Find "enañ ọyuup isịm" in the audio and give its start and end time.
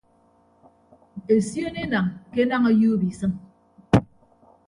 2.43-3.31